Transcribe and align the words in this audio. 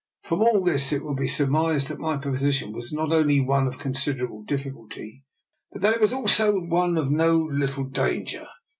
From 0.23 0.41
all 0.41 0.63
this 0.63 0.91
it 0.91 1.03
will 1.03 1.13
be 1.13 1.27
surmised 1.27 1.87
that 1.87 1.99
my 1.99 2.17
position 2.17 2.71
was 2.73 2.91
not 2.91 3.13
only 3.13 3.39
one 3.39 3.67
of 3.67 3.77
considerable 3.77 4.41
difficulty, 4.41 5.23
but 5.71 5.83
that 5.83 5.93
it 5.93 6.01
was 6.01 6.11
also 6.11 6.59
one 6.59 6.97
of 6.97 7.11
no 7.11 7.37
little 7.37 7.83
danger. 7.83 8.47